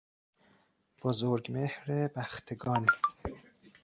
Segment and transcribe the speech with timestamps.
[1.03, 2.85] بزرگمهر بختگان